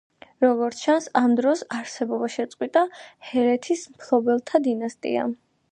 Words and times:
როგორც 0.43 0.79
ჩანს, 0.85 1.09
ამ 1.21 1.35
დროს 1.39 1.61
არსებობა 1.81 2.31
შეწყვიტა 2.37 2.85
ჰერეთის 3.29 3.87
მფლობელთა 3.95 4.65
დინასტიამ. 4.71 5.37